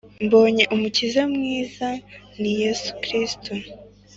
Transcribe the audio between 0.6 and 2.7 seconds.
umukiza mwiza ni